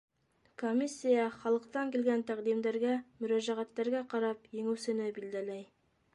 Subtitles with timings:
[0.61, 5.65] Комиссия халыҡтан килгән тәҡдимдәргә, мөрәжәғәттәргә ҡарап еңеүсене билдәләй.